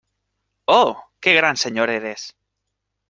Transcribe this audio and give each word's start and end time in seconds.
¡oh, 0.65 1.09
qué 1.19 1.35
gran 1.35 1.57
señor 1.57 1.91
eres! 1.91 2.35